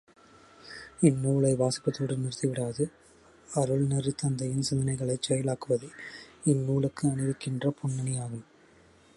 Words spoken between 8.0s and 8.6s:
அணியாகும்.